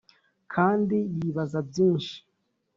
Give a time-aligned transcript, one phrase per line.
[0.53, 2.17] kandi yibaza byinshi.